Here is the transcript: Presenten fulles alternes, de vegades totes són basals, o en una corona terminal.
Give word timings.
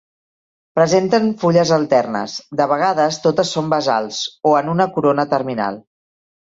Presenten 0.79 1.27
fulles 1.43 1.73
alternes, 1.77 2.39
de 2.63 2.69
vegades 2.73 3.21
totes 3.29 3.55
són 3.59 3.71
basals, 3.77 4.27
o 4.55 4.59
en 4.65 4.77
una 4.79 4.93
corona 4.99 5.31
terminal. 5.39 5.83